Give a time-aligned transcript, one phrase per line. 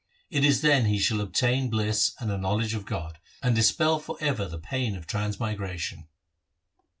[0.31, 4.17] It is then he shall obtain bliss and a knowledge of God, and dispel for
[4.19, 6.07] ever' the pain of transmigration.'